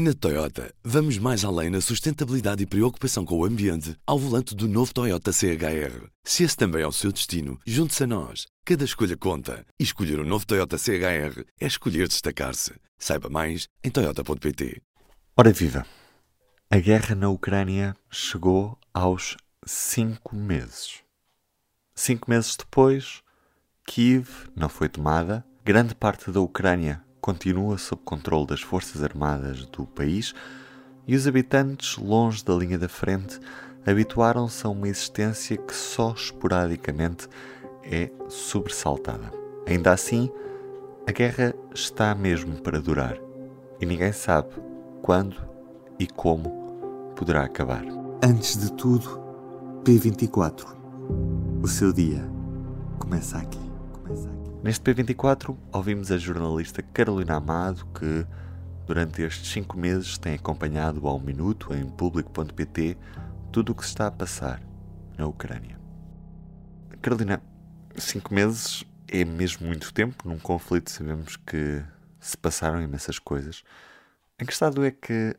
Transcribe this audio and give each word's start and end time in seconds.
Na 0.00 0.14
Toyota, 0.14 0.72
vamos 0.84 1.18
mais 1.18 1.44
além 1.44 1.70
na 1.70 1.80
sustentabilidade 1.80 2.62
e 2.62 2.66
preocupação 2.66 3.24
com 3.24 3.36
o 3.36 3.44
ambiente 3.44 3.96
ao 4.06 4.16
volante 4.16 4.54
do 4.54 4.68
novo 4.68 4.94
Toyota 4.94 5.32
CHR. 5.32 6.06
Se 6.22 6.44
esse 6.44 6.56
também 6.56 6.82
é 6.82 6.86
o 6.86 6.92
seu 6.92 7.10
destino, 7.10 7.58
junte-se 7.66 8.04
a 8.04 8.06
nós. 8.06 8.46
Cada 8.64 8.84
escolha 8.84 9.16
conta. 9.16 9.66
E 9.76 9.82
escolher 9.82 10.20
o 10.20 10.22
um 10.22 10.24
novo 10.24 10.46
Toyota 10.46 10.78
CHR 10.78 11.42
é 11.60 11.66
escolher 11.66 12.06
destacar-se. 12.06 12.74
Saiba 12.96 13.28
mais 13.28 13.66
em 13.82 13.90
Toyota.pt. 13.90 14.80
Ora 15.36 15.50
viva! 15.50 15.84
A 16.70 16.78
guerra 16.78 17.16
na 17.16 17.28
Ucrânia 17.28 17.96
chegou 18.08 18.78
aos 18.94 19.36
cinco 19.66 20.36
meses. 20.36 21.00
Cinco 21.92 22.30
meses 22.30 22.54
depois, 22.54 23.20
Kiev 23.84 24.28
não 24.54 24.68
foi 24.68 24.88
tomada, 24.88 25.44
grande 25.64 25.92
parte 25.96 26.30
da 26.30 26.40
Ucrânia 26.40 27.02
continua 27.20 27.78
sob 27.78 28.00
controle 28.04 28.46
das 28.46 28.60
Forças 28.60 29.02
Armadas 29.02 29.64
do 29.66 29.86
país 29.86 30.34
e 31.06 31.16
os 31.16 31.26
habitantes, 31.26 31.96
longe 31.96 32.44
da 32.44 32.54
linha 32.54 32.78
da 32.78 32.88
frente, 32.88 33.40
habituaram-se 33.86 34.66
a 34.66 34.70
uma 34.70 34.88
existência 34.88 35.56
que 35.56 35.74
só 35.74 36.12
esporadicamente 36.12 37.28
é 37.82 38.10
sobressaltada. 38.28 39.32
Ainda 39.66 39.92
assim, 39.92 40.30
a 41.06 41.12
guerra 41.12 41.54
está 41.74 42.14
mesmo 42.14 42.60
para 42.60 42.80
durar 42.80 43.18
e 43.80 43.86
ninguém 43.86 44.12
sabe 44.12 44.50
quando 45.02 45.36
e 45.98 46.06
como 46.06 47.12
poderá 47.16 47.44
acabar. 47.44 47.84
Antes 48.22 48.58
de 48.58 48.72
tudo, 48.72 49.20
P24. 49.84 50.66
O 51.62 51.66
seu 51.66 51.92
dia 51.92 52.22
começa 52.98 53.38
aqui. 53.38 53.60
Começa 53.92 54.28
aqui. 54.28 54.47
Neste 54.60 54.82
P24 54.82 55.56
ouvimos 55.72 56.10
a 56.10 56.18
jornalista 56.18 56.82
Carolina 56.82 57.36
Amado 57.36 57.86
que 57.96 58.26
durante 58.86 59.22
estes 59.22 59.52
cinco 59.52 59.78
meses 59.78 60.18
tem 60.18 60.34
acompanhado 60.34 61.06
ao 61.06 61.20
minuto 61.20 61.72
em 61.72 61.88
público.pt 61.88 62.96
tudo 63.52 63.70
o 63.70 63.74
que 63.74 63.84
se 63.84 63.90
está 63.90 64.08
a 64.08 64.10
passar 64.10 64.60
na 65.16 65.28
Ucrânia. 65.28 65.78
Carolina, 67.00 67.40
cinco 67.96 68.34
meses 68.34 68.84
é 69.06 69.24
mesmo 69.24 69.64
muito 69.64 69.94
tempo 69.94 70.28
num 70.28 70.40
conflito, 70.40 70.90
sabemos 70.90 71.36
que 71.36 71.80
se 72.18 72.36
passaram 72.36 72.82
imensas 72.82 73.20
coisas. 73.20 73.62
Em 74.40 74.44
que 74.44 74.52
estado 74.52 74.84
é 74.84 74.90
que 74.90 75.36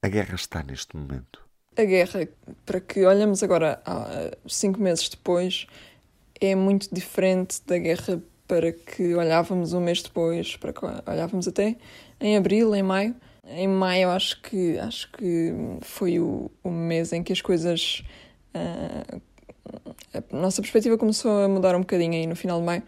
a 0.00 0.08
guerra 0.08 0.36
está 0.36 0.62
neste 0.62 0.96
momento? 0.96 1.44
A 1.76 1.82
guerra, 1.82 2.28
para 2.64 2.80
que 2.80 3.04
olhamos 3.04 3.42
agora 3.42 3.82
cinco 4.46 4.80
meses 4.80 5.08
depois, 5.08 5.66
é 6.40 6.54
muito 6.54 6.94
diferente 6.94 7.60
da 7.66 7.76
guerra 7.78 8.22
para 8.46 8.72
que 8.72 9.14
olhávamos 9.14 9.72
um 9.72 9.80
mês 9.80 10.02
depois, 10.02 10.56
para 10.56 10.72
que 10.72 10.80
olhávamos 11.06 11.48
até 11.48 11.76
em 12.20 12.36
abril, 12.36 12.74
em 12.74 12.82
maio. 12.82 13.14
Em 13.46 13.68
maio 13.68 14.10
acho 14.10 14.40
que 14.40 14.78
acho 14.78 15.10
que 15.12 15.52
foi 15.82 16.18
o, 16.18 16.50
o 16.62 16.70
mês 16.70 17.12
em 17.12 17.22
que 17.22 17.32
as 17.32 17.42
coisas 17.42 18.02
uh, 18.54 19.20
a 20.12 20.36
nossa 20.36 20.62
perspectiva 20.62 20.96
começou 20.96 21.42
a 21.42 21.48
mudar 21.48 21.74
um 21.74 21.80
bocadinho 21.80 22.12
aí 22.12 22.26
no 22.26 22.36
final 22.36 22.60
de 22.60 22.66
maio. 22.66 22.82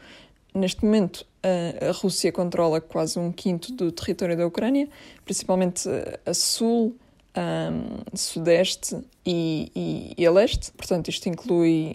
Neste 0.54 0.84
momento, 0.84 1.27
a 1.42 1.92
Rússia 1.92 2.32
controla 2.32 2.80
quase 2.80 3.18
um 3.18 3.30
quinto 3.30 3.72
do 3.72 3.92
território 3.92 4.36
da 4.36 4.46
Ucrânia, 4.46 4.88
principalmente 5.24 5.88
a 6.24 6.32
sul, 6.32 6.96
um, 7.36 8.16
sudeste 8.16 8.96
e, 9.24 9.70
e, 9.74 10.14
e 10.16 10.27
a 10.27 10.30
leste. 10.30 10.72
Portanto, 10.72 11.08
isto 11.08 11.28
inclui, 11.28 11.94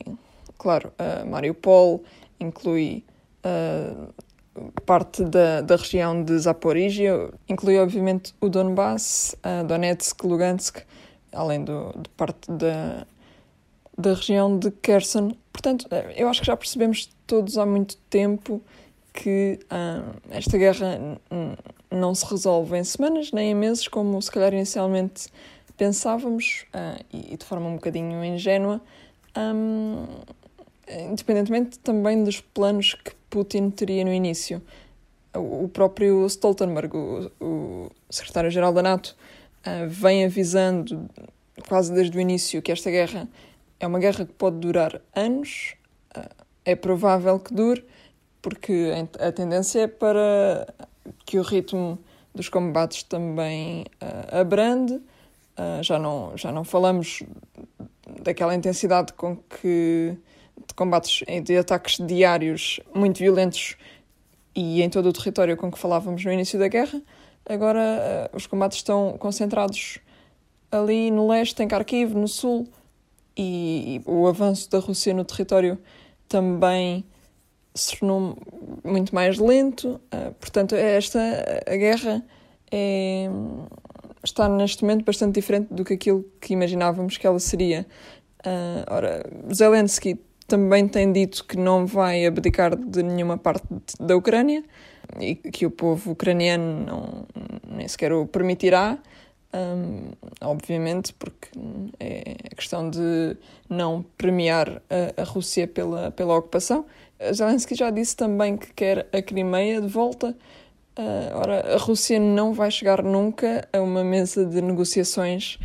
claro, 0.57 0.93
uh, 0.99 1.27
Mariupol, 1.27 2.03
inclui 2.39 3.03
parte 4.85 5.23
da, 5.23 5.61
da 5.61 5.75
região 5.75 6.23
de 6.23 6.37
Zaporizhia, 6.37 7.29
inclui 7.47 7.79
obviamente 7.79 8.33
o 8.41 8.49
Donbass, 8.49 9.35
uh, 9.45 9.65
Donetsk, 9.65 10.23
Lugansk, 10.23 10.79
além 11.31 11.63
do, 11.63 11.93
de 11.97 12.09
parte 12.09 12.51
da, 12.51 13.05
da 13.97 14.13
região 14.13 14.57
de 14.57 14.71
Kherson. 14.71 15.35
Portanto, 15.53 15.87
eu 16.15 16.27
acho 16.27 16.41
que 16.41 16.47
já 16.47 16.57
percebemos 16.57 17.09
todos 17.25 17.57
há 17.57 17.65
muito 17.65 17.97
tempo 18.09 18.61
que 19.13 19.59
uh, 19.65 20.15
esta 20.29 20.57
guerra 20.57 20.99
não 21.89 22.15
se 22.15 22.25
resolve 22.25 22.77
em 22.77 22.83
semanas 22.83 23.31
nem 23.31 23.51
em 23.51 23.55
meses, 23.55 23.87
como 23.87 24.21
se 24.21 24.31
calhar 24.31 24.53
inicialmente 24.53 25.27
pensávamos, 25.77 26.65
uh, 26.73 27.03
e, 27.11 27.35
de 27.35 27.45
forma 27.45 27.67
um 27.67 27.75
bocadinho 27.75 28.23
ingênua, 28.23 28.81
um, 29.37 30.05
independentemente 31.09 31.79
também 31.79 32.23
dos 32.23 32.41
planos 32.41 32.93
que 32.93 33.13
Putin 33.29 33.69
teria 33.69 34.03
no 34.03 34.13
início. 34.13 34.61
O 35.33 35.69
próprio 35.69 36.25
Stoltenberg, 36.27 36.95
o, 36.95 37.31
o 37.39 37.91
secretário-geral 38.09 38.73
da 38.73 38.81
NATO, 38.81 39.15
uh, 39.65 39.87
vem 39.87 40.25
avisando 40.25 41.09
quase 41.67 41.93
desde 41.93 42.17
o 42.17 42.21
início 42.21 42.61
que 42.61 42.71
esta 42.71 42.91
guerra 42.91 43.27
é 43.79 43.87
uma 43.87 43.99
guerra 43.99 44.25
que 44.25 44.33
pode 44.33 44.57
durar 44.57 45.01
anos, 45.15 45.75
uh, 46.17 46.29
é 46.65 46.75
provável 46.75 47.39
que 47.39 47.53
dure, 47.53 47.85
porque 48.41 48.91
a 49.19 49.31
tendência 49.31 49.81
é 49.81 49.87
para 49.87 50.67
que 51.25 51.39
o 51.39 51.41
ritmo 51.41 51.97
dos 52.35 52.49
combates 52.49 53.03
também 53.03 53.85
uh, 54.01 54.39
abrande. 54.39 55.01
Já, 55.83 55.99
não, 55.99 56.35
já 56.35 56.51
não 56.51 56.63
falamos 56.63 57.21
daquela 58.23 58.55
intensidade 58.55 59.13
com 59.13 59.37
que 59.37 60.17
de 60.67 60.73
combates, 60.75 61.23
de 61.43 61.57
ataques 61.57 61.97
diários 62.05 62.79
muito 62.93 63.19
violentos 63.19 63.75
e 64.55 64.81
em 64.81 64.89
todo 64.89 65.09
o 65.09 65.13
território 65.13 65.55
com 65.55 65.71
que 65.71 65.79
falávamos 65.79 66.23
no 66.23 66.31
início 66.31 66.59
da 66.59 66.67
guerra. 66.67 67.01
Agora 67.45 68.29
uh, 68.33 68.35
os 68.35 68.45
combates 68.45 68.77
estão 68.77 69.15
concentrados 69.17 69.99
ali 70.71 71.11
no 71.11 71.27
leste, 71.27 71.61
em 71.63 71.67
Kharkiv, 71.67 72.13
no 72.13 72.27
sul, 72.27 72.67
e, 73.37 74.01
o 74.05 74.27
avanço 74.27 74.69
da 74.69 74.79
Rússia 74.79 75.13
no 75.13 75.25
território 75.25 75.77
também 76.27 77.03
se 77.73 77.97
tornou 77.97 78.37
muito 78.83 79.15
mais 79.15 79.37
lento. 79.37 79.99
Uh, 80.13 80.33
portanto, 80.39 80.75
esta 80.75 81.19
a 81.65 81.75
guerra 81.75 82.23
é, 82.71 83.29
está 84.23 84.47
neste 84.47 84.83
momento 84.83 85.03
bastante 85.03 85.35
diferente 85.35 85.73
do 85.73 85.83
que 85.83 85.93
aquilo 85.93 86.25
que 86.39 86.53
imaginávamos 86.53 87.17
que 87.17 87.25
ela 87.25 87.39
seria. 87.39 87.85
Uh, 88.45 88.83
ora, 88.89 89.23
Zelensky 89.53 90.19
também 90.51 90.85
tem 90.85 91.13
dito 91.13 91.45
que 91.45 91.55
não 91.55 91.85
vai 91.85 92.25
abdicar 92.25 92.75
de 92.75 93.01
nenhuma 93.01 93.37
parte 93.37 93.63
da 93.97 94.17
Ucrânia 94.17 94.61
e 95.17 95.33
que 95.33 95.65
o 95.65 95.71
povo 95.71 96.11
ucraniano 96.11 96.85
não, 96.85 97.25
nem 97.73 97.87
sequer 97.87 98.11
o 98.11 98.25
permitirá. 98.25 98.97
Um, 99.53 100.11
obviamente, 100.41 101.13
porque 101.13 101.47
é 102.01 102.35
a 102.51 102.55
questão 102.55 102.89
de 102.89 103.37
não 103.69 104.03
premiar 104.17 104.81
a, 104.89 105.21
a 105.21 105.23
Rússia 105.23 105.65
pela, 105.69 106.11
pela 106.11 106.35
ocupação. 106.35 106.85
Zelensky 107.33 107.73
já 107.73 107.89
disse 107.89 108.17
também 108.17 108.57
que 108.57 108.73
quer 108.73 109.07
a 109.13 109.21
Crimeia 109.21 109.79
de 109.79 109.87
volta. 109.87 110.35
Uh, 110.99 111.35
ora, 111.35 111.75
a 111.75 111.77
Rússia 111.77 112.19
não 112.19 112.51
vai 112.51 112.69
chegar 112.69 113.01
nunca 113.01 113.65
a 113.71 113.79
uma 113.79 114.03
mesa 114.03 114.45
de 114.45 114.61
negociações 114.61 115.57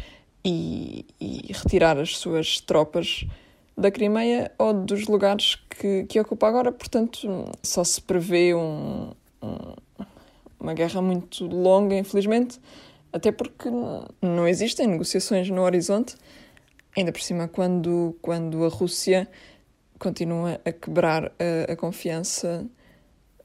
e, 0.44 1.04
e 1.20 1.52
retirar 1.52 1.98
as 1.98 2.16
suas 2.16 2.60
tropas 2.60 3.26
da 3.76 3.90
Crimeia 3.90 4.50
ou 4.58 4.72
dos 4.72 5.06
lugares 5.06 5.56
que, 5.68 6.04
que 6.04 6.18
ocupa 6.18 6.48
agora, 6.48 6.72
portanto, 6.72 7.50
só 7.62 7.84
se 7.84 8.00
prevê 8.00 8.54
um, 8.54 9.12
um, 9.42 9.74
uma 10.58 10.72
guerra 10.72 11.02
muito 11.02 11.46
longa, 11.46 11.94
infelizmente, 11.94 12.58
até 13.12 13.30
porque 13.30 13.68
não 14.22 14.48
existem 14.48 14.86
negociações 14.86 15.50
no 15.50 15.62
horizonte, 15.62 16.16
ainda 16.96 17.12
por 17.12 17.20
cima 17.20 17.48
quando, 17.48 18.16
quando 18.22 18.64
a 18.64 18.68
Rússia 18.68 19.28
continua 19.98 20.60
a 20.64 20.72
quebrar 20.72 21.32
a, 21.38 21.72
a 21.72 21.76
confiança 21.76 22.66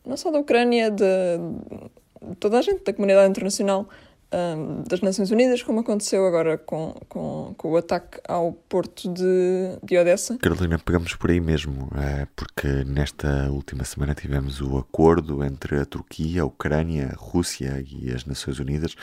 não 0.05 0.17
só 0.17 0.31
da 0.31 0.39
Ucrânia, 0.39 0.89
de, 0.89 1.03
de, 1.03 2.35
toda 2.39 2.59
a 2.59 2.61
gente, 2.61 2.83
da 2.83 2.93
comunidade 2.93 3.29
internacional, 3.29 3.87
um, 4.33 4.83
das 4.87 5.01
Nações 5.01 5.31
Unidas, 5.31 5.61
como 5.63 5.79
aconteceu 5.79 6.25
agora 6.25 6.57
com, 6.57 6.93
com, 7.07 7.53
com 7.57 7.71
o 7.71 7.77
ataque 7.77 8.19
ao 8.27 8.53
porto 8.53 9.11
de, 9.13 9.77
de 9.83 9.97
Odessa. 9.97 10.37
Carolina, 10.37 10.79
pegamos 10.79 11.15
por 11.15 11.31
aí 11.31 11.39
mesmo, 11.39 11.89
é, 11.95 12.27
porque 12.35 12.83
nesta 12.85 13.49
última 13.51 13.83
semana 13.83 14.15
tivemos 14.15 14.61
o 14.61 14.77
acordo 14.77 15.43
entre 15.43 15.79
a 15.79 15.85
Turquia, 15.85 16.41
a 16.41 16.45
Ucrânia, 16.45 17.09
a 17.11 17.15
Rússia 17.15 17.83
e 17.85 18.11
as 18.11 18.25
Nações 18.25 18.59
Unidas 18.59 18.95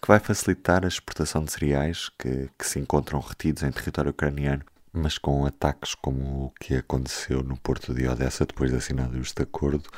que 0.00 0.08
vai 0.08 0.18
facilitar 0.18 0.84
a 0.84 0.88
exportação 0.88 1.44
de 1.44 1.52
cereais 1.52 2.08
que, 2.18 2.50
que 2.58 2.66
se 2.66 2.80
encontram 2.80 3.20
retidos 3.20 3.62
em 3.62 3.70
território 3.70 4.10
ucraniano 4.10 4.64
mas 4.92 5.16
com 5.16 5.46
ataques 5.46 5.94
como 5.94 6.46
o 6.46 6.50
que 6.60 6.76
aconteceu 6.76 7.42
no 7.42 7.56
porto 7.56 7.94
de 7.94 8.06
Odessa 8.06 8.44
depois 8.44 8.70
de 8.70 8.76
assinado 8.76 9.18
este 9.18 9.42
acordo, 9.42 9.88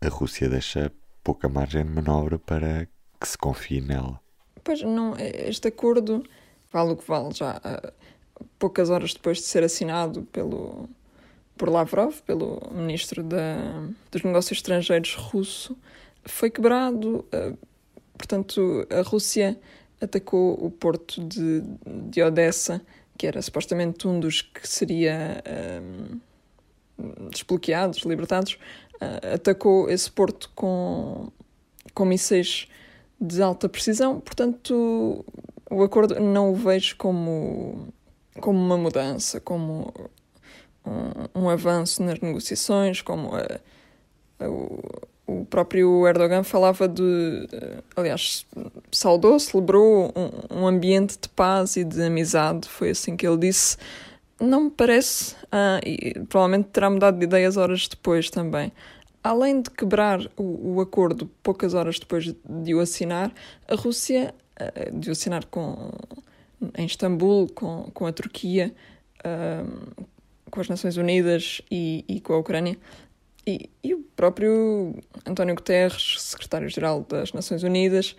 a 0.00 0.08
Rússia 0.08 0.48
deixa 0.48 0.92
pouca 1.24 1.48
margem 1.48 1.84
de 1.84 1.90
manobra 1.90 2.38
para 2.38 2.86
que 3.20 3.28
se 3.28 3.36
confie 3.36 3.80
nela. 3.80 4.20
Pois 4.68 4.82
não, 4.82 5.14
este 5.18 5.68
acordo 5.68 6.22
vale 6.70 6.92
o 6.92 6.96
que 6.98 7.08
vale 7.08 7.32
já 7.32 7.58
poucas 8.58 8.90
horas 8.90 9.14
depois 9.14 9.38
de 9.38 9.44
ser 9.44 9.64
assinado 9.64 10.24
pelo 10.24 10.86
por 11.56 11.70
Lavrov, 11.70 12.20
pelo 12.26 12.60
ministro 12.70 13.22
da, 13.22 13.56
dos 14.12 14.22
Negócios 14.22 14.58
Estrangeiros 14.58 15.14
russo, 15.14 15.74
foi 16.22 16.50
quebrado. 16.50 17.24
Eh, 17.32 17.54
portanto, 18.12 18.86
a 18.90 19.00
Rússia 19.00 19.58
atacou 20.02 20.62
o 20.62 20.70
porto 20.70 21.24
de, 21.24 21.62
de 22.10 22.22
Odessa, 22.22 22.82
que 23.16 23.26
era 23.26 23.40
supostamente 23.40 24.06
um 24.06 24.20
dos 24.20 24.42
que 24.42 24.68
seria 24.68 25.42
um, 26.98 27.28
desbloqueados, 27.30 28.00
libertados, 28.00 28.58
atacou 29.32 29.88
esse 29.88 30.10
porto 30.10 30.50
com, 30.54 31.32
com 31.94 32.04
mísseis 32.04 32.68
de 33.20 33.42
alta 33.42 33.68
precisão. 33.68 34.20
Portanto, 34.20 35.24
o 35.70 35.82
acordo 35.82 36.18
não 36.20 36.50
o 36.50 36.54
vejo 36.54 36.96
como, 36.96 37.88
como 38.40 38.58
uma 38.58 38.76
mudança, 38.76 39.40
como 39.40 39.92
um, 40.84 41.42
um 41.42 41.48
avanço 41.48 42.02
nas 42.02 42.20
negociações, 42.20 43.02
como 43.02 43.34
a, 43.34 43.60
a, 44.44 44.48
o, 44.48 44.80
o 45.26 45.44
próprio 45.44 46.06
Erdogan 46.06 46.42
falava 46.42 46.88
de, 46.88 47.46
aliás, 47.94 48.46
saudou, 48.90 49.38
celebrou 49.38 50.12
um, 50.16 50.62
um, 50.62 50.66
ambiente 50.66 51.18
de 51.20 51.28
paz 51.28 51.76
e 51.76 51.84
de 51.84 52.02
amizade, 52.02 52.68
foi 52.68 52.90
assim 52.90 53.16
que 53.16 53.26
ele 53.26 53.36
disse. 53.36 53.76
Não 54.40 54.64
me 54.64 54.70
parece, 54.70 55.34
ah, 55.50 55.80
e 55.84 56.14
provavelmente 56.28 56.68
terá 56.68 56.88
mudado 56.88 57.18
de 57.18 57.24
ideias 57.24 57.56
horas 57.56 57.88
depois 57.88 58.30
também. 58.30 58.72
Além 59.28 59.60
de 59.60 59.70
quebrar 59.70 60.22
o, 60.38 60.76
o 60.76 60.80
acordo 60.80 61.30
poucas 61.42 61.74
horas 61.74 61.98
depois 61.98 62.34
de 62.48 62.74
o 62.74 62.80
assinar, 62.80 63.30
a 63.68 63.74
Rússia, 63.74 64.34
ah, 64.58 64.88
de 64.90 65.10
o 65.10 65.12
assinar 65.12 65.44
com, 65.44 65.90
em 66.74 66.86
Istambul, 66.86 67.46
com, 67.54 67.90
com 67.92 68.06
a 68.06 68.12
Turquia, 68.12 68.74
ah, 69.22 69.66
com 70.50 70.60
as 70.62 70.70
Nações 70.70 70.96
Unidas 70.96 71.60
e, 71.70 72.06
e 72.08 72.20
com 72.20 72.32
a 72.32 72.38
Ucrânia. 72.38 72.78
E, 73.46 73.68
e 73.84 73.92
o 73.92 73.98
próprio 74.16 74.94
António 75.26 75.54
Guterres, 75.54 76.22
secretário-geral 76.22 77.04
das 77.06 77.34
Nações 77.34 77.62
Unidas, 77.62 78.16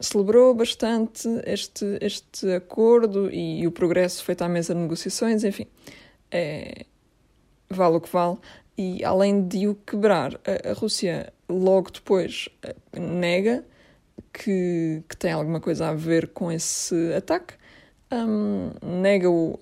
celebrou 0.00 0.52
bastante 0.52 1.28
este, 1.46 1.96
este 2.00 2.52
acordo 2.54 3.30
e, 3.30 3.60
e, 3.60 3.66
o 3.68 3.70
progresso 3.70 4.24
feito 4.24 4.42
à 4.42 4.48
mesa 4.48 4.74
de 4.74 4.80
negociações, 4.80 5.44
enfim, 5.44 5.68
é, 6.28 6.86
vale 7.68 7.98
o 7.98 8.00
que 8.00 8.12
vale. 8.12 8.36
E 8.76 9.04
além 9.04 9.46
de 9.46 9.68
o 9.68 9.74
quebrar, 9.74 10.34
a, 10.46 10.70
a 10.70 10.72
Rússia 10.72 11.32
logo 11.48 11.90
depois 11.90 12.48
eh, 12.62 12.74
nega 12.98 13.64
que, 14.32 15.02
que 15.08 15.16
tem 15.16 15.32
alguma 15.32 15.60
coisa 15.60 15.88
a 15.88 15.94
ver 15.94 16.28
com 16.28 16.50
esse 16.50 17.12
ataque, 17.14 17.54
um, 18.12 18.70
nega-o 18.82 19.58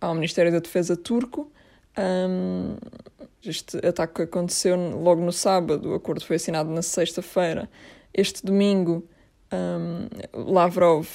ao 0.00 0.14
Ministério 0.14 0.52
da 0.52 0.58
Defesa 0.58 0.96
turco. 0.96 1.50
Um, 1.98 2.76
este 3.44 3.76
ataque 3.86 4.22
aconteceu 4.22 4.76
logo 4.76 5.20
no 5.20 5.32
sábado, 5.32 5.90
o 5.90 5.94
acordo 5.94 6.24
foi 6.24 6.36
assinado 6.36 6.70
na 6.70 6.82
sexta-feira. 6.82 7.68
Este 8.14 8.44
domingo, 8.44 9.06
um, 9.52 10.52
Lavrov 10.52 11.06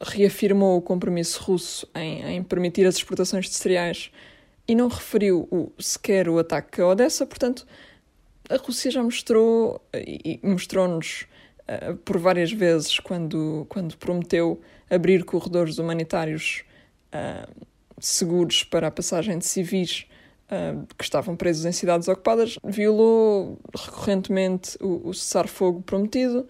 reafirmou 0.00 0.78
o 0.78 0.82
compromisso 0.82 1.40
russo 1.42 1.88
em, 1.94 2.36
em, 2.36 2.42
permitir 2.42 2.86
as 2.86 2.96
exportações 2.96 3.48
de 3.48 3.54
cereais 3.54 4.10
e 4.66 4.74
não 4.74 4.88
referiu 4.88 5.48
o, 5.50 5.72
sequer 5.78 6.28
o 6.28 6.38
ataque 6.38 6.80
a 6.80 6.86
Odessa, 6.86 7.26
portanto, 7.26 7.66
a 8.48 8.56
Rússia 8.56 8.90
já 8.90 9.02
mostrou 9.02 9.80
e 9.94 10.38
mostrou-nos 10.42 11.26
uh, 11.62 11.96
por 11.98 12.18
várias 12.18 12.52
vezes 12.52 12.98
quando, 12.98 13.66
quando 13.68 13.96
prometeu 13.96 14.60
abrir 14.90 15.24
corredores 15.24 15.78
humanitários 15.78 16.64
uh, 17.14 17.66
seguros 17.98 18.64
para 18.64 18.88
a 18.88 18.90
passagem 18.90 19.38
de 19.38 19.46
civis 19.46 20.06
uh, 20.50 20.86
que 20.98 21.04
estavam 21.04 21.36
presos 21.36 21.64
em 21.64 21.72
cidades 21.72 22.08
ocupadas, 22.08 22.58
violou 22.64 23.58
recorrentemente 23.74 24.76
o, 24.80 25.08
o 25.08 25.14
cessar-fogo 25.14 25.82
prometido. 25.82 26.46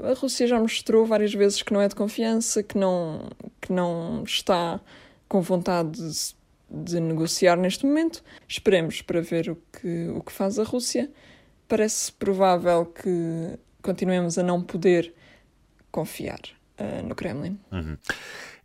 A 0.00 0.12
Rússia 0.12 0.46
já 0.46 0.60
mostrou 0.60 1.04
várias 1.04 1.34
vezes 1.34 1.62
que 1.62 1.72
não 1.72 1.80
é 1.80 1.88
de 1.88 1.94
confiança, 1.96 2.62
que 2.62 2.78
não, 2.78 3.28
que 3.60 3.72
não 3.72 4.22
está 4.22 4.80
com 5.28 5.40
vontade 5.40 5.90
de, 5.90 6.37
de 6.70 7.00
negociar 7.00 7.56
neste 7.56 7.86
momento. 7.86 8.22
Esperemos 8.46 9.02
para 9.02 9.20
ver 9.20 9.50
o 9.50 9.56
que, 9.72 10.08
o 10.08 10.22
que 10.22 10.32
faz 10.32 10.58
a 10.58 10.64
Rússia. 10.64 11.10
Parece 11.66 12.12
provável 12.12 12.86
que 12.86 13.58
continuemos 13.82 14.38
a 14.38 14.42
não 14.42 14.62
poder 14.62 15.14
confiar 15.90 16.40
uh, 16.78 17.06
no 17.06 17.14
Kremlin. 17.14 17.58
Uhum. 17.72 17.96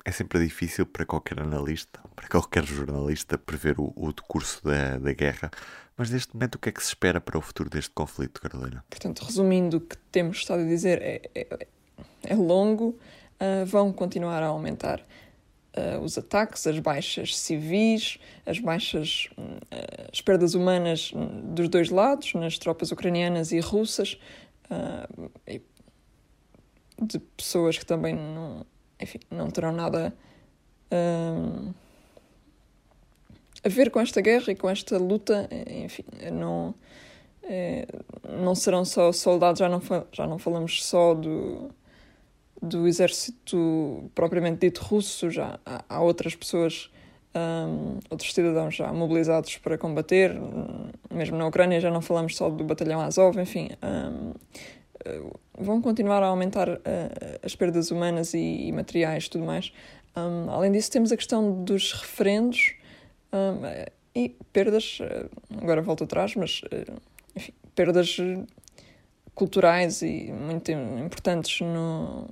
É 0.05 0.11
sempre 0.11 0.43
difícil 0.43 0.85
para 0.85 1.05
qualquer 1.05 1.39
analista, 1.39 2.01
para 2.13 2.27
qualquer 2.27 2.65
jornalista, 2.65 3.37
prever 3.37 3.79
o, 3.79 3.93
o 3.95 4.11
decurso 4.11 4.61
da, 4.63 4.97
da 4.97 5.13
guerra. 5.13 5.49
Mas 5.95 6.09
neste 6.09 6.33
momento, 6.33 6.55
o 6.55 6.59
que 6.59 6.69
é 6.69 6.71
que 6.71 6.81
se 6.81 6.89
espera 6.89 7.21
para 7.21 7.37
o 7.37 7.41
futuro 7.41 7.69
deste 7.69 7.91
conflito, 7.91 8.41
Carolina? 8.41 8.83
Portanto, 8.89 9.23
resumindo, 9.23 9.77
o 9.77 9.81
que 9.81 9.95
temos 10.11 10.37
estado 10.37 10.63
a 10.63 10.65
dizer 10.65 11.01
é, 11.01 11.21
é, 11.33 11.67
é 12.23 12.35
longo, 12.35 12.97
uh, 13.39 13.65
vão 13.65 13.93
continuar 13.93 14.43
a 14.43 14.47
aumentar 14.47 15.05
uh, 15.77 15.99
os 16.03 16.17
ataques, 16.17 16.65
as 16.67 16.79
baixas 16.79 17.37
civis, 17.37 18.17
as 18.45 18.59
baixas, 18.59 19.29
uh, 19.37 20.09
as 20.11 20.21
perdas 20.21 20.53
humanas 20.53 21.11
dos 21.43 21.69
dois 21.69 21.89
lados, 21.89 22.33
nas 22.33 22.57
tropas 22.57 22.91
ucranianas 22.91 23.51
e 23.51 23.59
russas, 23.59 24.17
de 26.99 27.19
pessoas 27.19 27.77
que 27.77 27.85
também 27.85 28.15
não 28.15 28.65
enfim, 29.03 29.19
não 29.29 29.49
terão 29.49 29.71
nada 29.71 30.13
um, 30.91 31.73
a 33.63 33.69
ver 33.69 33.91
com 33.91 33.99
esta 33.99 34.21
guerra 34.21 34.51
e 34.51 34.55
com 34.55 34.69
esta 34.69 34.97
luta, 34.97 35.49
enfim, 35.83 36.03
não, 36.31 36.75
não 38.41 38.55
serão 38.55 38.83
só 38.83 39.11
soldados, 39.11 39.59
já 39.59 39.69
não, 39.69 39.81
já 40.11 40.27
não 40.27 40.37
falamos 40.37 40.83
só 40.83 41.13
do, 41.13 41.69
do 42.63 42.87
exército 42.87 44.09
propriamente 44.15 44.61
dito 44.61 44.81
russo, 44.81 45.29
já 45.29 45.59
há, 45.65 45.83
há 45.89 46.01
outras 46.01 46.33
pessoas, 46.33 46.89
um, 47.35 47.99
outros 48.09 48.33
cidadãos 48.33 48.73
já 48.73 48.91
mobilizados 48.93 49.57
para 49.57 49.77
combater, 49.77 50.31
mesmo 51.11 51.37
na 51.37 51.45
Ucrânia 51.45 51.81
já 51.81 51.91
não 51.91 52.01
falamos 52.01 52.37
só 52.37 52.49
do 52.49 52.63
batalhão 52.63 53.01
Azov, 53.01 53.37
enfim, 53.37 53.69
um, 53.83 54.31
eh, 55.03 55.21
vão 55.57 55.81
continuar 55.81 56.23
a 56.23 56.27
aumentar 56.27 56.69
uh, 56.69 56.79
as 57.43 57.53
perdas 57.53 57.91
humanas 57.91 58.33
e, 58.33 58.67
e 58.67 58.71
materiais 58.71 59.27
tudo 59.27 59.43
mais. 59.43 59.73
Um, 60.15 60.49
além 60.49 60.71
disso, 60.71 60.89
temos 60.89 61.11
a 61.11 61.17
questão 61.17 61.65
dos 61.65 61.91
referendos 61.91 62.75
um, 63.33 63.59
e 64.15 64.29
perdas, 64.53 64.99
uh, 65.01 65.29
agora 65.61 65.81
volto 65.81 66.05
atrás, 66.05 66.33
mas 66.35 66.61
enfim, 67.35 67.51
perdas 67.75 68.15
culturais 69.35 70.01
e 70.01 70.31
muito 70.31 70.71
importantes 70.71 71.59
no, 71.59 72.29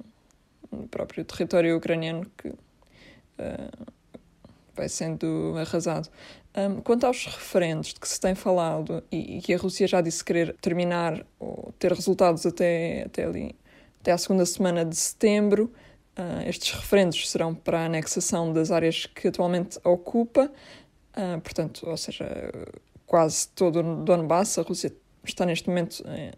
no 0.72 0.88
próprio 0.88 1.26
território 1.26 1.78
ucraniano 1.78 2.26
que 2.38 2.54
vai 4.76 4.90
sendo 4.90 5.56
arrasado. 5.58 6.10
Um, 6.56 6.82
quanto 6.82 7.06
aos 7.06 7.26
referentes 7.26 7.94
de 7.94 8.00
que 8.00 8.08
se 8.08 8.20
tem 8.20 8.36
falado 8.36 9.04
e, 9.12 9.38
e, 9.38 9.42
que 9.42 9.54
a 9.54 9.58
Rússia 9.58 9.88
já 9.88 10.02
disse 10.02 10.24
querer 10.24 10.56
terminar 10.60 11.26
ou 11.40 11.74
ter 11.80 11.94
resultados 11.94 12.46
até, 12.46 13.04
até 13.06 13.24
ali, 13.24 13.56
até 14.02 14.16
segunda 14.18 14.46
semana 14.46 14.84
de 14.84 14.96
setembro, 14.96 15.72
uh, 16.18 16.48
estes 16.48 16.74
referendos 16.74 17.30
serão 17.30 17.56
para 17.56 17.82
a 17.82 17.86
anexação 17.86 18.52
das 18.52 18.70
áreas 18.70 19.06
que 19.06 19.30
atualmente 19.30 19.80
ocupa, 19.84 20.52
uh, 21.16 21.40
portanto, 21.42 21.90
ou 21.90 21.96
seja, 21.96 22.28
quase 23.06 23.48
todo 23.50 23.80
o 23.80 24.04
Donbass, 24.04 24.58
a 24.58 24.64
Rússia 24.64 24.92
está 25.24 25.46
neste 25.46 25.70
momento 25.70 26.04
eh, 26.08 26.32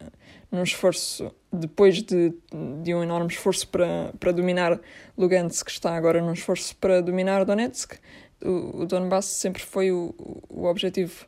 num 0.51 0.63
esforço, 0.63 1.33
depois 1.51 2.01
de, 2.01 2.33
de 2.81 2.93
um 2.93 3.01
enorme 3.01 3.31
esforço 3.31 3.67
para, 3.67 4.13
para 4.19 4.31
dominar 4.31 4.79
Lugansk, 5.17 5.69
está 5.69 5.95
agora 5.95 6.21
num 6.21 6.33
esforço 6.33 6.75
para 6.75 7.01
dominar 7.01 7.45
Donetsk, 7.45 7.97
o, 8.43 8.81
o 8.81 8.85
Donbass 8.85 9.25
sempre 9.25 9.63
foi 9.63 9.91
o, 9.91 10.13
o 10.49 10.65
objetivo 10.65 11.25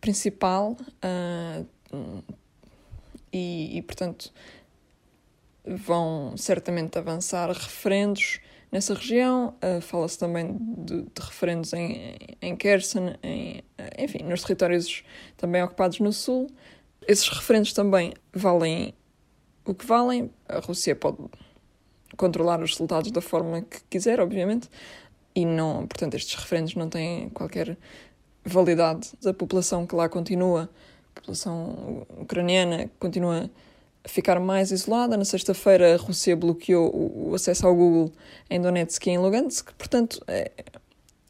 principal 0.00 0.76
uh, 1.04 2.24
e, 3.32 3.78
e, 3.78 3.82
portanto, 3.82 4.32
vão 5.64 6.36
certamente 6.36 6.98
avançar 6.98 7.50
referendos 7.50 8.40
nessa 8.70 8.94
região. 8.94 9.54
Uh, 9.62 9.80
Fala-se 9.80 10.18
também 10.18 10.56
de, 10.78 11.02
de, 11.02 11.20
referendos 11.20 11.72
em, 11.72 12.16
em 12.40 12.56
Kherson, 12.56 13.14
em, 13.22 13.62
enfim, 13.98 14.24
nos 14.24 14.42
territórios 14.42 15.04
também 15.36 15.62
ocupados 15.62 16.00
no 16.00 16.12
sul. 16.12 16.48
Esses 17.06 17.28
referendos 17.28 17.72
também 17.72 18.14
valem 18.32 18.94
o 19.64 19.74
que 19.74 19.86
valem. 19.86 20.30
A 20.48 20.58
Rússia 20.58 20.94
pode 20.94 21.18
controlar 22.16 22.62
os 22.62 22.72
resultados 22.72 23.10
da 23.10 23.20
forma 23.20 23.62
que 23.62 23.80
quiser, 23.88 24.20
obviamente, 24.20 24.68
e 25.34 25.46
não, 25.46 25.86
portanto, 25.86 26.14
estes 26.14 26.34
referendos 26.34 26.74
não 26.74 26.88
têm 26.88 27.30
qualquer 27.30 27.76
validade. 28.44 29.12
A 29.24 29.32
população 29.32 29.86
que 29.86 29.94
lá 29.94 30.08
continua, 30.08 30.68
a 31.10 31.20
população 31.20 32.06
ucraniana, 32.18 32.90
continua 32.98 33.50
ficar 34.04 34.40
mais 34.40 34.70
isolada. 34.70 35.16
Na 35.16 35.24
sexta-feira, 35.24 35.94
a 35.94 35.96
Rússia 35.96 36.36
bloqueou 36.36 36.90
o 36.94 37.34
acesso 37.34 37.66
ao 37.66 37.74
Google 37.74 38.12
em 38.48 38.60
Donetsk 38.60 39.06
e 39.06 39.10
em 39.10 39.18
Lugansk. 39.18 39.72
Portanto, 39.78 40.22
é, 40.26 40.50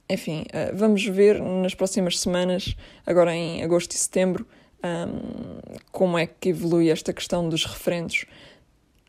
enfim, 0.08 0.44
é, 0.52 0.72
vamos 0.72 1.04
ver 1.04 1.40
nas 1.40 1.74
próximas 1.74 2.18
semanas, 2.18 2.74
agora 3.06 3.34
em 3.34 3.62
agosto 3.62 3.92
e 3.92 3.98
setembro, 3.98 4.46
um, 4.82 5.80
como 5.92 6.18
é 6.18 6.26
que 6.26 6.50
evolui 6.50 6.90
esta 6.90 7.12
questão 7.12 7.48
dos 7.48 7.64
referendos. 7.64 8.24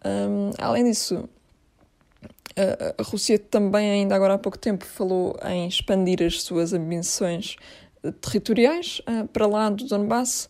Um, 0.03 0.51
além 0.58 0.84
disso, 0.84 1.30
a 2.98 3.03
Rússia 3.03 3.39
também, 3.39 3.89
ainda 3.89 4.15
agora 4.15 4.34
há 4.34 4.38
pouco 4.38 4.58
tempo, 4.58 4.86
falou 4.86 5.38
em 5.46 5.68
expandir 5.68 6.22
as 6.22 6.41
suas 6.41 6.74
ambições 6.74 7.56
territoriais 8.20 9.01
para 9.32 9.48
lá 9.48 9.70
do 9.70 9.86
Donbass. 9.86 10.50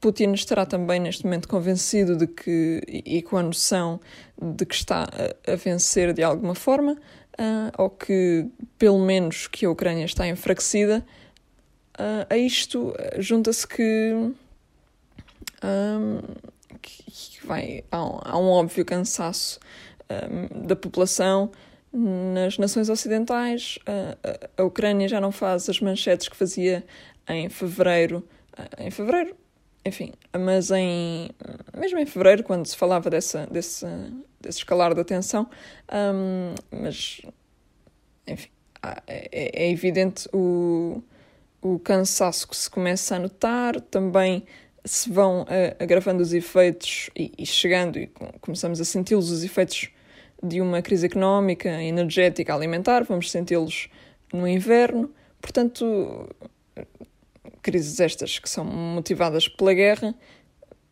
Putin 0.00 0.32
estará 0.32 0.64
também 0.64 0.98
neste 0.98 1.24
momento 1.24 1.46
convencido 1.46 2.16
de 2.16 2.26
que, 2.26 2.80
e 2.88 3.20
com 3.20 3.36
a 3.36 3.42
noção 3.42 4.00
de 4.40 4.64
que 4.64 4.74
está 4.74 5.06
a 5.46 5.54
vencer 5.54 6.14
de 6.14 6.22
alguma 6.22 6.54
forma, 6.54 6.96
ou 7.76 7.90
que 7.90 8.46
pelo 8.78 8.98
menos 8.98 9.46
que 9.46 9.66
a 9.66 9.70
Ucrânia 9.70 10.04
está 10.04 10.26
enfraquecida, 10.26 11.04
a 12.28 12.36
isto 12.38 12.94
junta-se 13.18 13.66
que, 13.66 14.32
que 16.80 17.46
vai, 17.46 17.84
há, 17.90 18.02
um, 18.02 18.18
há 18.22 18.38
um 18.38 18.48
óbvio 18.48 18.84
cansaço 18.84 19.60
da 20.64 20.74
população 20.74 21.50
nas 21.92 22.56
nações 22.56 22.88
ocidentais. 22.88 23.78
a 24.56 24.62
Ucrânia 24.62 25.06
já 25.06 25.20
não 25.20 25.30
faz 25.30 25.68
as 25.68 25.80
manchetes 25.80 26.28
que 26.28 26.36
fazia 26.36 26.82
em 27.28 27.50
fevereiro, 27.50 28.26
em 28.78 28.90
fevereiro, 28.90 29.36
enfim, 29.84 30.12
mas 30.38 30.70
em 30.70 31.30
mesmo 31.76 31.98
em 31.98 32.06
fevereiro, 32.06 32.42
quando 32.42 32.66
se 32.66 32.76
falava 32.76 33.08
dessa, 33.08 33.46
desse, 33.46 33.86
desse 34.40 34.58
escalar 34.58 34.94
da 34.94 35.04
tensão, 35.04 35.48
um, 35.92 36.54
mas 36.70 37.22
enfim, 38.26 38.50
é, 39.06 39.62
é, 39.64 39.70
evidente 39.70 40.28
o, 40.32 41.02
o 41.62 41.78
cansaço 41.78 42.48
que 42.48 42.56
se 42.56 42.68
começa 42.68 43.16
a 43.16 43.18
notar, 43.18 43.80
também 43.80 44.44
se 44.84 45.10
vão 45.10 45.46
agravando 45.78 46.22
os 46.22 46.32
efeitos 46.32 47.10
e, 47.16 47.32
e 47.38 47.46
chegando, 47.46 47.98
e 47.98 48.06
começamos 48.40 48.80
a 48.80 48.84
senti-los, 48.84 49.30
os 49.30 49.44
efeitos 49.44 49.90
de 50.42 50.60
uma 50.60 50.80
crise 50.80 51.06
económica, 51.06 51.68
energética, 51.82 52.54
alimentar, 52.54 53.04
vamos 53.04 53.30
senti-los 53.30 53.88
no 54.32 54.48
inverno. 54.48 55.10
Portanto, 55.40 56.28
crises 57.62 58.00
estas 58.00 58.38
que 58.38 58.48
são 58.48 58.64
motivadas 58.64 59.48
pela 59.48 59.74
guerra. 59.74 60.14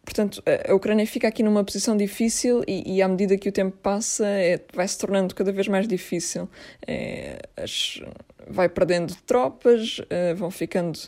Portanto, 0.04 0.42
a 0.66 0.74
Ucrânia 0.74 1.06
fica 1.06 1.28
aqui 1.28 1.42
numa 1.42 1.62
posição 1.62 1.94
difícil 1.96 2.62
e, 2.66 2.96
e 2.96 3.02
à 3.02 3.08
medida 3.08 3.36
que 3.36 3.48
o 3.48 3.52
tempo 3.52 3.76
passa 3.76 4.26
é, 4.26 4.58
vai 4.72 4.88
se 4.88 4.96
tornando 4.96 5.34
cada 5.34 5.52
vez 5.52 5.68
mais 5.68 5.86
difícil. 5.86 6.48
É, 6.86 7.38
as, 7.56 8.00
vai 8.48 8.70
perdendo 8.70 9.14
tropas, 9.26 9.98
uh, 9.98 10.34
vão 10.34 10.50
ficando, 10.50 10.98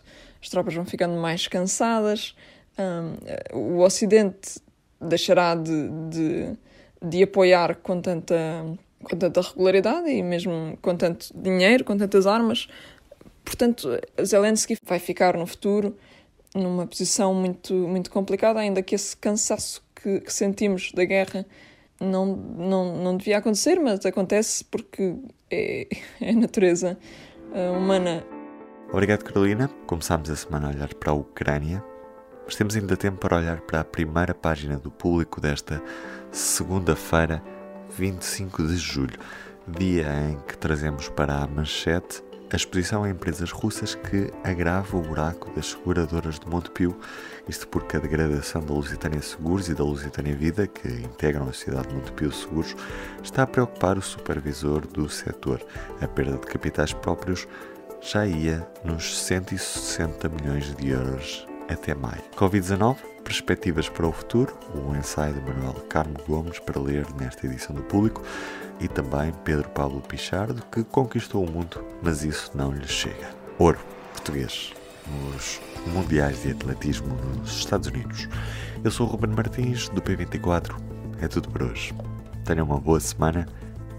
as 0.43 0.49
tropas 0.51 0.75
vão 0.75 0.85
ficando 0.85 1.15
mais 1.15 1.49
cansadas. 1.49 2.35
Um, 2.79 3.59
o 3.59 3.79
Ocidente 3.79 4.61
deixará 5.01 5.55
de, 5.55 5.89
de 6.11 6.59
de 7.03 7.23
apoiar 7.23 7.77
com 7.77 8.01
tanta, 8.01 8.37
com 9.03 9.17
tanta 9.17 9.41
regularidade 9.41 10.11
e 10.11 10.23
mesmo 10.23 10.79
com 10.83 10.97
tanto 10.97 11.27
dinheiro, 11.35 11.85
com 11.85 11.97
tantas 11.97 12.27
armas. 12.27 12.69
Portanto, 13.51 14.01
Zelensky 14.25 14.77
vai 14.87 15.01
ficar 15.01 15.37
no 15.37 15.45
futuro 15.45 15.97
numa 16.55 16.87
posição 16.87 17.35
muito, 17.35 17.75
muito 17.75 18.09
complicada, 18.09 18.61
ainda 18.61 18.81
que 18.81 18.95
esse 18.95 19.17
cansaço 19.17 19.83
que, 19.93 20.21
que 20.21 20.33
sentimos 20.33 20.93
da 20.93 21.05
guerra 21.05 21.45
não, 22.01 22.27
não, 22.27 22.97
não 22.97 23.17
devia 23.17 23.39
acontecer, 23.39 23.81
mas 23.81 24.07
acontece 24.07 24.65
porque 24.65 25.17
é, 25.51 25.89
é 26.23 26.31
a 26.31 26.33
natureza 26.33 26.97
eh, 27.53 27.71
humana. 27.71 28.25
Obrigado, 28.93 29.25
Carolina. 29.25 29.69
Começámos 29.85 30.31
a 30.31 30.37
semana 30.37 30.69
a 30.69 30.71
olhar 30.71 30.95
para 30.95 31.11
a 31.11 31.15
Ucrânia, 31.15 31.83
mas 32.45 32.55
temos 32.55 32.77
ainda 32.77 32.97
tempo 32.97 33.19
para 33.19 33.37
olhar 33.37 33.63
para 33.63 33.81
a 33.81 33.85
primeira 33.85 34.33
página 34.33 34.79
do 34.79 34.93
público 34.93 35.41
desta 35.41 35.83
segunda-feira, 36.31 37.43
25 37.99 38.69
de 38.69 38.77
julho, 38.77 39.19
dia 39.67 40.07
em 40.31 40.39
que 40.47 40.57
trazemos 40.57 41.09
para 41.09 41.35
a 41.35 41.49
manchete 41.49 42.30
a 42.53 42.57
exposição 42.57 43.05
a 43.05 43.11
empresas 43.11 43.53
russas 43.53 43.95
que 43.95 44.31
agrava 44.43 44.97
o 44.97 45.03
buraco 45.03 45.51
das 45.53 45.71
seguradoras 45.71 46.39
de 46.39 46.49
Montepio, 46.49 46.99
isto 47.49 47.69
porque 47.69 47.97
a 47.97 48.01
degradação 48.01 48.61
da 48.65 48.75
Lusitânia 48.75 49.23
Seguros 49.23 49.69
e 49.69 49.75
da 49.75 49.85
Lusitânia 49.85 50.35
Vida, 50.35 50.67
que 50.67 50.89
integram 50.89 51.49
a 51.49 51.53
cidade 51.53 51.89
de 51.89 51.95
Montepio 51.95 52.33
Seguros, 52.33 52.75
está 53.23 53.45
a 53.45 53.47
preocupar 53.47 53.97
o 53.97 54.03
supervisor 54.03 54.87
do 54.87 55.09
setor. 55.09 55.65
A 56.01 56.09
perda 56.09 56.39
de 56.39 56.47
capitais 56.47 56.93
próprios 56.93 57.47
já 58.01 58.27
ia 58.27 58.67
nos 58.85 59.19
160 59.25 60.29
milhões 60.29 60.75
de 60.75 60.89
euros 60.89 61.47
até 61.69 61.95
maio. 61.95 62.23
Covid-19 62.37 63.11
Perspectivas 63.31 63.89
para 63.89 64.09
o 64.09 64.13
Futuro, 64.13 64.59
o 64.75 64.97
ensaio 64.97 65.35
de 65.35 65.41
Manuel 65.41 65.75
Carmo 65.89 66.17
Gomes 66.27 66.59
para 66.59 66.81
ler 66.81 67.07
nesta 67.15 67.47
edição 67.47 67.75
do 67.75 67.83
Público, 67.83 68.25
e 68.81 68.89
também 68.89 69.33
Pedro 69.45 69.69
Pablo 69.71 70.01
Pichardo, 70.01 70.63
que 70.73 70.83
conquistou 70.83 71.45
o 71.45 71.51
mundo, 71.51 71.85
mas 72.03 72.25
isso 72.25 72.51
não 72.55 72.73
lhe 72.73 72.89
chega. 72.89 73.31
Ouro 73.59 73.79
português 74.13 74.73
nos 75.07 75.61
Mundiais 75.87 76.43
de 76.43 76.53
Atletismo 76.53 77.15
nos 77.39 77.59
Estados 77.59 77.89
Unidos. 77.89 78.29
Eu 78.85 78.91
sou 78.91 79.07
o 79.07 79.11
Ruben 79.11 79.31
Martins, 79.31 79.89
do 79.89 80.01
P24. 80.01 80.75
É 81.21 81.29
tudo 81.29 81.49
por 81.49 81.63
hoje. 81.63 81.95
Tenham 82.45 82.67
uma 82.67 82.79
boa 82.79 83.01
semana 83.01 83.47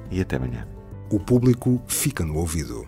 e 0.10 0.22
até 0.22 0.38
amanhã. 0.38 0.68
O 1.12 1.20
público 1.20 1.82
fica 1.88 2.24
no 2.24 2.38
ouvido. 2.38 2.88